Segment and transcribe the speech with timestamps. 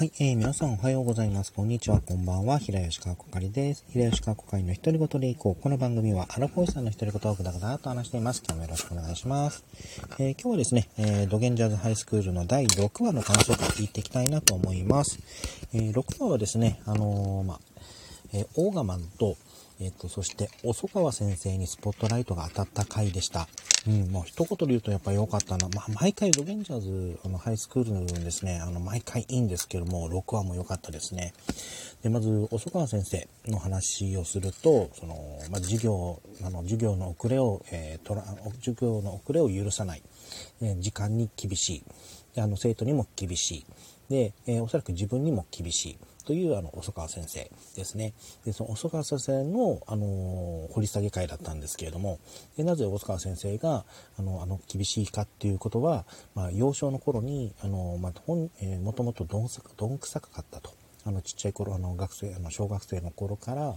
[0.00, 1.52] はい、えー、皆さんおはようございます。
[1.52, 2.58] こんにちは、こんばんは。
[2.58, 3.84] 平吉川こかりです。
[3.90, 5.62] 平吉川こかりの独り言でいこう。
[5.62, 8.42] この番組はアラフォーさんの独り言をぐだぐだと話しています。
[8.42, 9.62] 今日もよろしくお願いします。
[10.18, 15.18] えー、今日はですね、えー、ドゲンジャーズハイスクールの第6話の感想を聞いていきたいなと思います。
[15.74, 17.60] えー、6話はですね、あの、まあ、
[18.32, 19.36] えー、オーガマンと、
[19.80, 23.48] えっ、と、そして、遅川先生にスポットライトが当たった回でした。
[23.88, 25.68] うん、もう一言で言うとやっぱ良かったな。
[25.70, 31.32] まあ、毎回ドベンチャーズ、あの、ハイスクールの部分ですね、あの、毎回いいんですけども、6話も良かったですね。
[32.02, 35.16] で、まず、遅川先生の話をすると、その、
[35.50, 38.22] まず授業、あの、授業の遅れを、えー、とら、
[38.58, 40.02] 授業の遅れを許さない。
[40.60, 41.82] え時間に厳しい。
[42.34, 43.66] で、あの、生徒にも厳しい。
[44.10, 45.98] で、えー、おそらく自分にも厳しい。
[46.26, 48.12] というあの細川先生ですね。
[48.44, 52.20] で、その細川先生の、あの掘り下げ会だったんですけれども、
[52.56, 53.84] でなぜ細川先生が
[54.18, 60.72] あのあの厳しいかっていうことは、まあ、幼少の頃に、あのまあ本えー、もともとどんどんくさかったと。
[61.04, 63.76] あのちっちゃい頃、あの学生、あの小学生の頃から、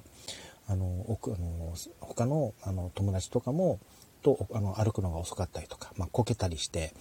[0.68, 3.80] あの奥あの他のあの友達とかも
[4.22, 6.94] とあの歩くのが遅かったりとか、まあ、こけたりして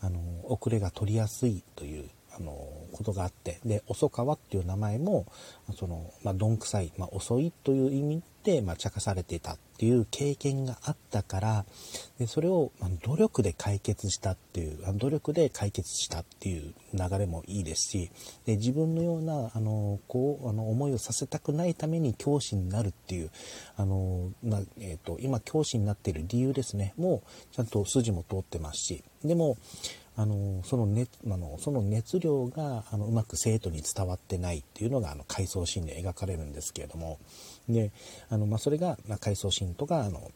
[0.00, 2.52] あの遅れが取りやすいというあの
[2.92, 5.26] ことがあってで遅川っていう名前も
[5.74, 11.64] その、まあ、どんくさい、まあ、遅いという意味で、まあ、茶化されていたっていう経験があったから
[12.18, 18.10] でそれを、まあ、努力で解決したっていうあ努力で解決したっていう流れもいいですし
[18.46, 23.30] で自分のようなあのこうあの思いをさせたくないために教師になるっていう
[23.76, 26.94] あの、まあえー、と今教師になっている理由ですね。
[26.96, 29.04] もうちゃんと筋も通ってますし。
[29.24, 29.56] でも
[30.18, 37.18] あのその熱あのその熱量があのうまく生徒に伝わってないっていうのがあの回想シーンで描かれるんですけれども。
[37.68, 37.92] で
[38.28, 40.30] あの、まあ、それが、まあ、回想シーンとかあの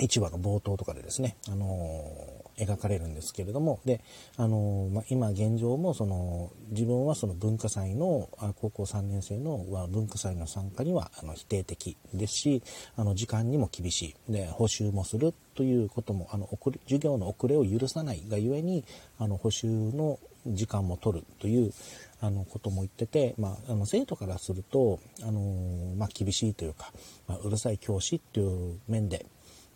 [0.00, 4.00] 1話の冒頭とかでですね、あの描かれるんですけれどもで、
[4.36, 9.58] あのまあ、今現状もその自分はその文化祭のあ高校3年生の
[9.90, 12.62] 文化祭の参加にはあの否定的ですし
[12.96, 14.32] あの時間にも厳しい。
[14.32, 16.48] で補習もするということもあの
[16.84, 18.84] 授業の遅れを許さないがゆえに
[19.18, 21.72] あの補習の時間も取るという
[22.20, 26.92] あのことも言ってて、まあ、あの生徒からすると、あのまあ、厳しいというか、
[27.26, 29.26] まあ、うるさい教師っていう面で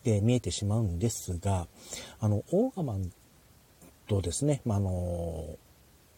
[0.05, 1.67] で見えてしまうんですが
[2.21, 3.13] あのオーガマン
[4.07, 5.59] とですね、まあ、あの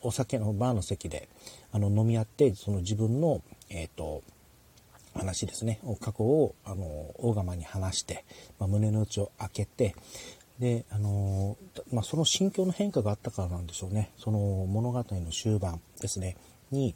[0.02, 1.28] お酒のバーの席で
[1.72, 4.22] あの飲み合ってその自分の、えーと、
[5.14, 8.24] 話ですね過去をあのオーガマンに話して、
[8.58, 9.94] まあ、胸の内を開けて
[10.58, 11.56] であの、
[11.92, 14.10] まあ、その心境の変化があったからなんでしょうね。
[14.18, 16.36] その物語の終盤ですね
[16.70, 16.94] に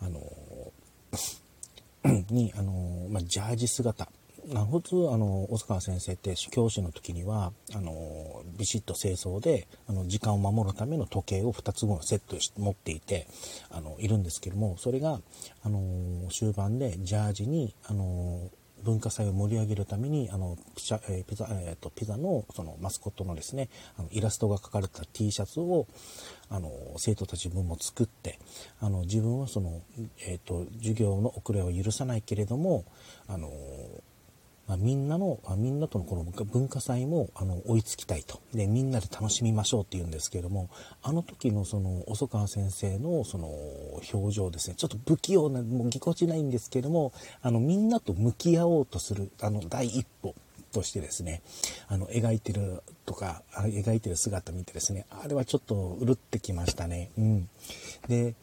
[0.00, 0.20] あの
[2.30, 4.08] にあの、まあ、ジャージ姿
[4.70, 13.26] 普通あの小川先生って教師の時にはあのビシッと清掃であの時間を守るための時計を2つ分セットし持っていて
[13.70, 15.20] あのいるんですけどもそれが
[15.64, 18.50] あの終盤でジャージにあの
[18.84, 23.68] 文化祭を盛り上げるためにあのピザ,、えー、ピザ,、えーと、ピザのそのマスコットのですね
[23.98, 25.88] あのイラストが描かれた T シャツを
[26.50, 28.38] あの生徒たち分も作って
[28.80, 29.82] あの自分はその、
[30.20, 32.84] えーと授業の遅れを許さないけれども
[33.26, 33.50] あの
[34.76, 38.40] みんなの、あ、みんなとのこの文化祭もあの追いつきたいと。
[38.54, 40.70] でみんなで楽しみましょうっていうんですけれども
[41.02, 43.48] あの時のその細川先生のその
[44.12, 44.76] 表情ですね。
[44.76, 50.34] ちょっと不器用なもうぎこちないんですけどもあのみんなと向き合おうとするあの第一歩
[50.76, 51.42] としてですね
[51.88, 57.10] あの描いてるとか描いてる姿見てですねあれはちょっとうるってきましたね。
[57.16, 57.48] うん、
[58.08, 58.34] で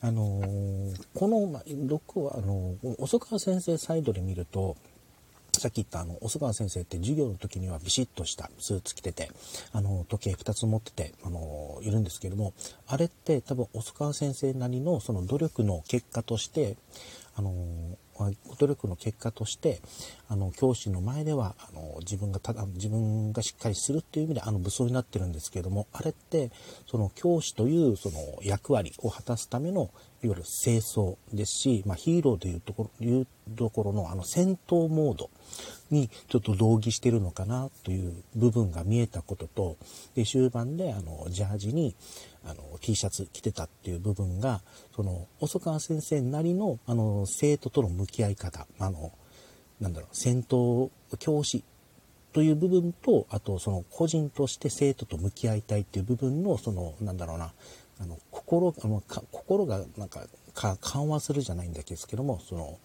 [0.00, 4.76] あのー、この、6はあの細川先生サイドで見ると
[5.58, 9.30] さっき言ったあの、小川先生って授業の時にはビシッとしたスーツ着てて、
[9.72, 12.54] あの、時計2つ持ってて、あの、いるんですけども、
[12.86, 16.76] あれって多分、小川先生なりのその努力の結果として、
[17.36, 17.52] あの、
[18.58, 19.80] 努力の結果として
[20.28, 26.50] あの教師の前ではあの自分がただ自分がしっかりするっていう意味であの武装になってるんですけどもあれって
[26.86, 29.90] その教師というその役割を果たすための
[30.24, 33.26] いわゆる清掃ですし、まあ、ヒーローというところいう
[33.56, 35.30] ところのあの戦闘モード
[35.90, 39.76] にちょっと同義してるのかなという部分が見えたことと
[40.14, 41.96] で終盤であのジャージに
[42.44, 44.62] あの T シャツ着てたっていう部分が
[44.94, 49.12] その細川先生なりのあの生徒との向き合い方あの
[49.80, 51.64] なんだろう戦闘教師
[52.32, 57.52] という部分とあとその個人として生徒と向き合いたいっていう部分のそのなんだろうな
[58.00, 62.78] あの心あの心がなんか緩和するじゃないんですけどもその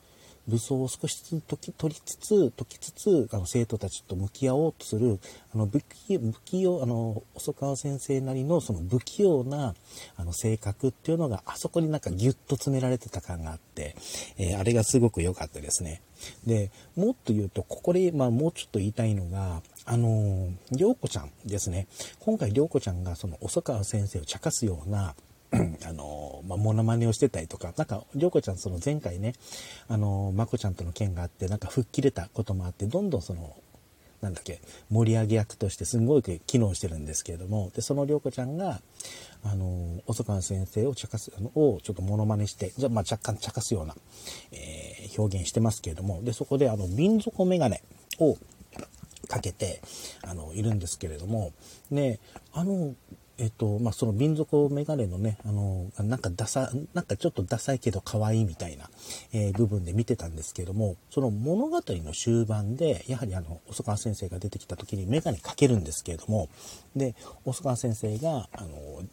[0.48, 5.20] 武装を少しずつ解き取りつつ、解きつつ、あの、生徒たちと向き合おうとする、
[5.54, 9.76] あの、不器不器用、あの、細川先生なりのその不器用な、
[10.16, 13.96] あの、性格っていうのが、あそこになんかギュッと詰められてた感があって、
[14.38, 16.02] えー、あれがすごく良かったですね。
[16.46, 21.88] で、もっと言うと、ここで、まあ、もうちょっと言いたいのが、あの、りょうこちゃんですね。
[22.20, 25.16] 今回、りょうこちゃんが、その、細川先生を茶化すような、
[25.52, 29.34] あの、まあ、モノマネをしてたりとか、なんか、りょうこちゃん、その前回ね、
[29.88, 33.56] あの、まこちゃんとの件があって、なんか吹っ切れたこともあって、どんどんその、
[34.22, 34.60] なんだっけ、
[34.90, 38.82] 盛り上げ役としてすごい機能してるんですけれども、で、そのりょうこちゃんが、
[39.44, 43.96] あの、細川先生を茶化す、あの、をちょっとモノマネして、じゃ、まあ、若干茶化すような、
[44.52, 47.84] えー、表現してますけれども、で、そこで、あの、瓶底メガネ
[48.20, 48.38] を、
[49.28, 49.82] かけて、
[50.24, 51.52] あの、いるんですけれども、
[51.92, 52.20] ね、
[52.54, 52.96] あの、
[53.40, 58.90] えっと、まあ、その瓶底メガネのね、あの、なんかダサ、なんかちょっとダサいけど可愛いみたいな、
[59.32, 66.50] えー、部分で見てたんですけども、その物語の終盤で、やはりあの、細川先生が出てきた時にメガネかけるんですけれども、
[66.96, 69.04] で、細川先生が、あの、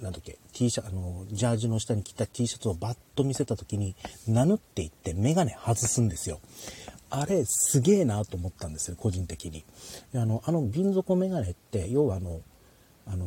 [0.00, 3.94] なんだっけ、T シャツ、あの、ジャージの下に着た T シャツをバッと見せた時に、
[4.26, 6.40] 名乗っていってメガネ外すんですよ。
[7.10, 9.64] あれすげえなと思ったんですよ、個人的に。
[10.14, 12.40] あの、あの瓶底メガネって、要はあの、
[13.10, 13.26] あの、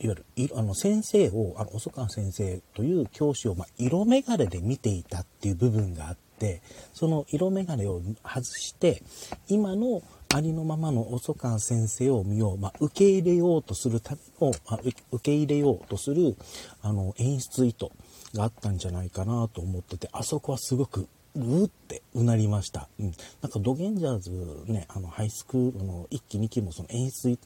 [0.00, 6.62] いわゆる、あの、先生を、あの、細川先生という教師を、まあ、色眼鏡で見ていたっていう部分があって、
[6.92, 9.02] その色眼鏡を外して、
[9.48, 10.02] 今の
[10.34, 16.36] ありのままの細川先生を見よう、まあ、受け入れようとするための、まあ、受け入れようとする、
[16.82, 17.86] あの、演出意図
[18.34, 22.88] があったんじゃないかなと思ってて、あそこはすごくうってうなりました。
[22.98, 23.12] うん。
[23.42, 27.38] なんかドゲンジャーズね、あの、ハイスクールの1期2期もその演出、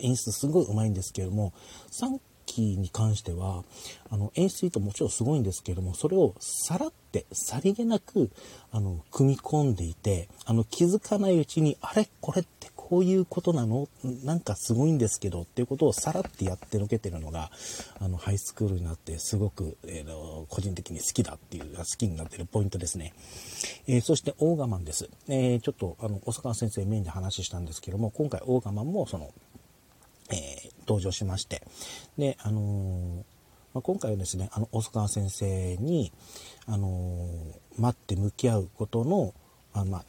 [0.00, 1.52] 演出すごい上手いんですけれども、
[1.90, 3.64] 3期に関しては、
[4.10, 8.30] あの、演出ともちろんすごいんですけれども、それをさらって、さりげなく、
[8.70, 12.08] あの、組み込んでいて、あの、気づかないうちに、あれ？
[12.20, 13.88] これってこういうことなの？
[14.24, 17.50] なんかすごいんですけどっていうことをさらってやってのけてるのが、
[18.00, 23.14] あの、ハイスクールになってすごく、えー、個人的に好きだっていう、好きになってるポイントですね。
[23.86, 25.08] えー、そしてオーガマンです。
[25.28, 29.30] えー、ちょっと、あの、小川先生メインで話したんですけども、今回オーガマンもその、
[30.86, 31.62] 登場しまして、
[32.18, 33.24] で、あの
[33.74, 36.12] まあ、今回はですね、あの、大川先生に、
[36.66, 37.28] あの
[37.78, 39.34] 待って向き合うことの、
[39.72, 40.04] あまあ、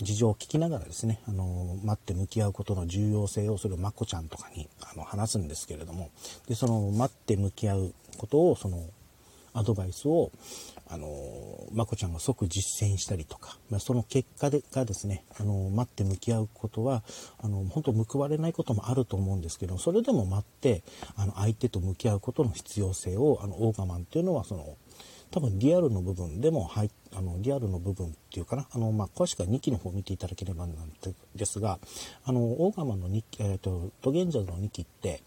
[0.00, 6.10] 事情を聞きながらですね、あの、待って向き合うことの重要性をそれをまこちゃんとかにあの話すんですけれども、
[6.48, 8.78] で、その待って向き合うことを、その
[9.52, 10.30] アドバイスを、
[10.88, 11.06] あの、
[11.72, 17.02] まこちゃんが即実践したりとか、まあ、その結果でがですね、あの、待って向き合うことは、
[17.42, 20.82] あの、本当報われないこともあると思うんですけど、それでも待って、
[21.16, 24.76] あの、相手と向き合うことの必要性を、あの、オーガマンっていうのは、その、
[25.30, 31.78] 多分リアルの部分でも入あのリアルの部分っていうかなあの、まあ、詳しくは2期の方を見ていただければなんてですが
[32.24, 35.22] あのオーガマンの2期、えーと、ドゲンジャーの2期って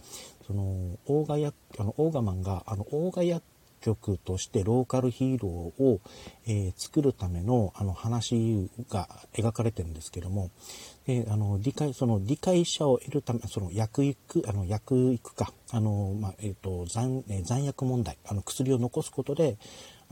[0.45, 3.41] そのオーガやあのオーガマンがあのオーガ薬
[3.83, 5.99] 局としてローカルヒーローを、
[6.47, 10.49] えー、作るためのあの話が描かれてるんですけども
[11.05, 19.57] であの理解その理解者を得るためその薬育あの薬育かあの、まあえーと、残え残薬問題あの薬を残すことで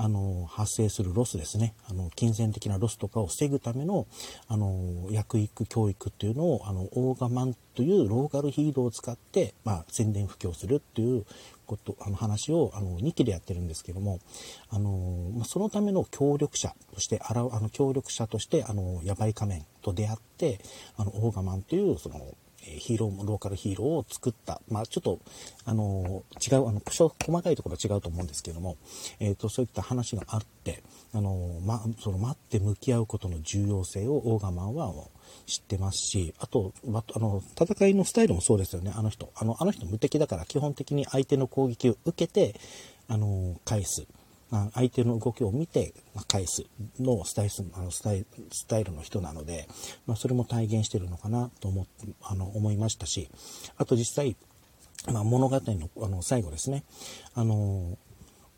[0.03, 1.75] あの、発生するロスですね。
[1.87, 4.07] あの、金銭的なロスとかを防ぐための、
[4.47, 11.25] あの、薬育教育っていうのを、あの、オーガマンというローカルヒーローを使って、まあ、宣伝布教するっていう
[11.71, 14.19] こと、あの話を、あの、2期でやってるんですけども、
[14.69, 20.59] あの、まあ、そのための協力者として、あら、あの、協力者として、あの、ヤバい仮面と出会って、
[20.97, 22.19] あの、オーガマンという、その、
[22.61, 24.61] ヒーロー、ローカルヒーローを作った。
[24.69, 25.19] まあ、ちょっと、
[25.65, 27.09] あの、違う、あの、細
[27.41, 28.77] かいところは違うと思うんですけども、
[29.19, 34.93] えっ、ー、と、そういった話があって、あの、ま、その待って向き合うことの重要性をオーガマンは
[35.45, 39.31] 知ってますし、あと、あの、戦いのスタイルもそうですよね、あの人。
[39.35, 42.59] あの、あの人無敵だから基本的に相手の攻撃を受けて、
[43.07, 44.05] あの、返す。
[44.73, 45.93] 相手の動きを見て
[46.27, 46.65] 返す
[46.99, 49.67] のスタイルあのスタイスタイルの人なので、
[50.05, 51.87] まあ、それも体現してるのかなと思
[52.21, 53.29] あの思いましたし
[53.77, 54.35] あと実際、
[55.11, 56.83] まあ、物語のあの最後ですね。
[57.33, 57.97] あの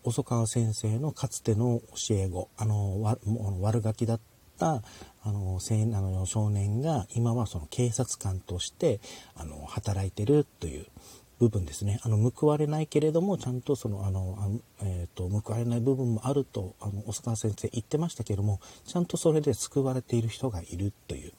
[0.04, 3.02] 細川先生のかつての教え子あの
[3.62, 4.20] 悪ガキだっ
[4.60, 4.82] た
[5.24, 9.00] あの青あの少年が今はその警察官として
[9.36, 10.86] あの働いてるという
[11.40, 12.00] 部分ですね。
[12.04, 21.32] あの、報われないけれども、ちゃんとその、あの、えっ、ー、と、報われない部分もあると、あの、小坂先生言ってましたけれども、ちゃんとそれで救われている人がいるという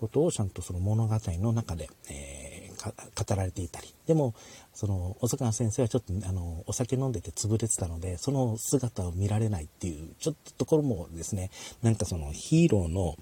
[0.00, 2.53] ことを、ちゃんとその物語の中で、えー、
[2.90, 3.94] 語られていたり。
[4.06, 4.34] でも、
[4.74, 11.50] その、細川先生はちょっと、あの、お酒飲んでて潰れてたので、その姿を見られないっていう、ちょっとところもですね、
[11.82, 13.16] なんかそのヒーローの、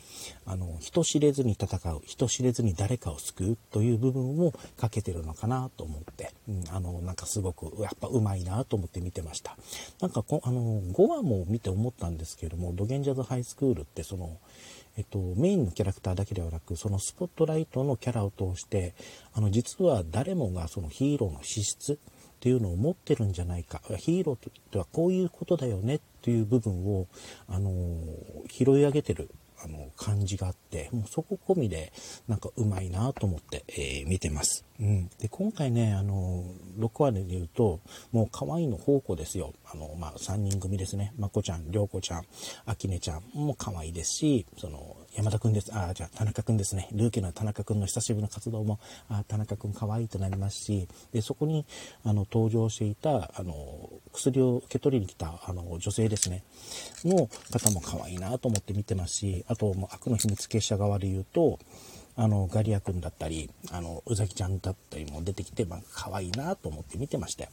[0.47, 9.57] あの、人知れずに戦う、人知れずに誰かを救うという部分をかけてるのかなと思って、うん、あの、なんかすごく、やっぱうまいなと思って見てました。
[10.01, 14.39] なんかこ、あの、5話も見て思ったんですけれども、ドゲンジャズハイスクールってその、
[14.97, 18.95] えっと、メインのキャラクターだけではなく、そのスポットライトのキャラを通して、
[19.33, 21.97] あの、実は誰もがそのヒーローの資質っ
[22.41, 23.81] ていうのを持ってるんじゃないか。
[23.99, 27.07] ヒーローとはこういうことだよねっていう部分を、
[27.47, 27.71] あの
[28.49, 29.31] 拾い上げてる
[29.65, 31.93] あの感じがあってもうそこ込みで
[32.29, 36.45] なんかうまいなと思って、えー、見てます、うん、で今回ねあの
[36.79, 42.23] 6話で言うともう可愛いの宝庫ですよあの、まあ、3人組ですねまこちゃんりょうこちゃん
[42.67, 45.71] あきねちゃんも可愛いですしその山田くんです。
[45.75, 46.89] ああ、じゃあ田中くんですね。
[46.93, 51.67] ルーキーの田中くんの久しぶりの活動も、あ、田中くん可愛いとなりますし、で、そこに、
[52.03, 56.45] あの、登場していた、あの、薬を受け取りに来た、あの、女性ですね。
[57.05, 61.59] の方も可愛いなと思って見てますし、あと、もう悪の秘密結社側で言うと、
[62.15, 67.51] あの、ガリア君だったり、あの、うざきちゃんだったりも出てきて、まあ、可愛いなと思って見てましたよ。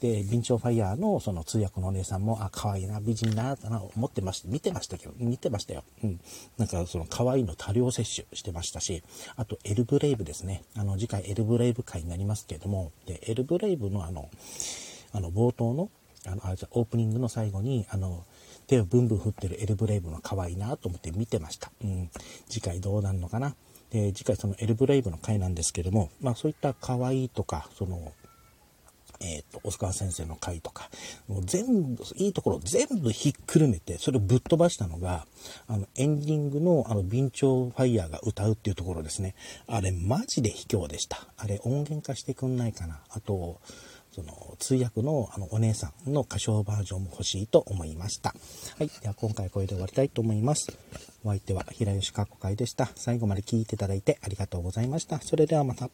[0.00, 5.84] で、ビンチョウファイヤーのその通訳のお姉さんも、あ、可愛いな、美人な、と思ってまして、見てましたけど、見てましたよ。
[6.02, 6.20] うん。
[6.56, 9.02] なんか、その可愛いの多量摂取してましたし、
[9.36, 10.62] あと、エルブレイブですね。
[10.74, 14.30] あの、次回エルブレイブ会になりますけれども、で、エルブレイブのあの、
[15.12, 15.90] あの、冒頭の、
[16.26, 18.24] あの、あじゃオープニングの最後に、あの、
[18.68, 21.72] 手をブンブン振ってるエルブレイブの可愛いなと思って見てました。
[21.82, 22.10] うん。
[22.48, 23.56] 次回どうなるのかな。
[23.90, 28.12] で、次回そのエルブレイブの回なんですけども、まあそういった可愛いとか、その、
[29.20, 30.90] えっ、ー、と、小川先生の回とか、
[31.26, 35.26] もう全部、いいところ全部ひっくるめて、それをぶっ飛ばしたのが、
[35.66, 39.34] あの、エンディングの、あの、ビンチョウファイヤーが歌うっていうところですね。
[39.66, 41.26] あれ、マジで卑怯でした。
[41.36, 43.00] あれ、音源化してくんないかな。
[43.08, 43.60] あと、
[44.12, 48.34] その通訳のあのお姉さんの歌唱バージョンも欲しいと思いました。
[48.78, 48.88] はい。
[49.00, 50.76] では今回これで終わりたいと思います。
[51.24, 52.88] お相手は平吉かっこ会でした。
[52.94, 55.20] 最後まで聞いていただいてありがとうございました。
[55.20, 55.90] それではまた。